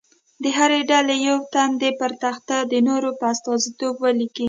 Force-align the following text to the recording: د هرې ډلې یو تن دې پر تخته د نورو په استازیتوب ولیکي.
د 0.43 0.45
هرې 0.57 0.79
ډلې 0.89 1.15
یو 1.27 1.37
تن 1.53 1.69
دې 1.81 1.91
پر 1.99 2.11
تخته 2.23 2.57
د 2.71 2.73
نورو 2.87 3.09
په 3.19 3.25
استازیتوب 3.33 3.95
ولیکي. 3.99 4.39